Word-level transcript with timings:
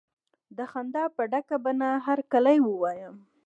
د 0.57 0.59
خندا 0.71 1.03
په 1.15 1.21
ډکه 1.31 1.57
بڼه 1.65 1.89
هرکلی 2.07 2.57
وایه. 2.63 3.09